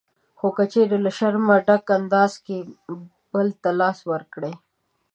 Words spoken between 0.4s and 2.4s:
که چېرې له شرمه ډک انداز